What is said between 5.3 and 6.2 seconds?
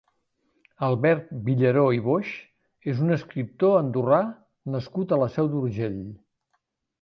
Seu d'Urgell.